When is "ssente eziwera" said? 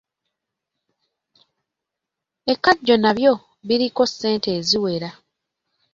4.11-5.09